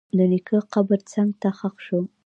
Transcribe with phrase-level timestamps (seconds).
[0.17, 1.99] د نیکه قبر څنګ ته ښخ شو.